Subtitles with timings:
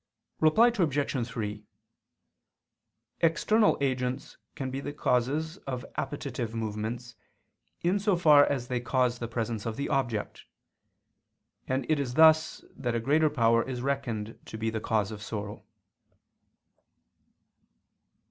[0.39, 1.27] Reply Obj.
[1.27, 1.63] 3:
[3.19, 7.15] External agents can be the causes of appetitive movements,
[7.83, 10.45] in so far as they cause the presence of the object:
[11.67, 15.21] and it is thus that a greater power is reckoned to be the cause of
[15.21, 15.63] sorrow.